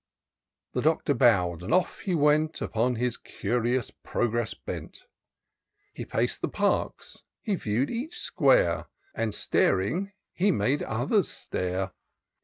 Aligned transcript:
The 0.73 0.81
Doctor 0.81 1.13
bow'd, 1.13 1.61
and 1.61 1.71
off 1.75 1.99
he 1.99 2.15
went. 2.15 2.59
Upon 2.59 2.95
his 2.95 3.17
curious 3.17 3.91
progress 3.91 4.55
bent: 4.55 5.05
He 5.93 6.05
pac'd 6.05 6.41
the 6.41 6.47
Parks— 6.47 7.21
^he 7.47 7.55
view'd 7.55 7.91
each 7.91 8.17
square, 8.17 8.87
And 9.13 9.31
staring, 9.31 10.13
he 10.33 10.51
made 10.51 10.81
others 10.81 11.29
stare. 11.29 11.91